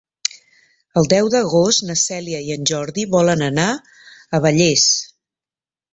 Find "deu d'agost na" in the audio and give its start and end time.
1.11-1.97